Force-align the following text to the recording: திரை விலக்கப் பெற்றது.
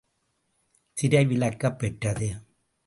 திரை 0.93 1.25
விலக்கப் 1.25 1.79
பெற்றது. 1.79 2.29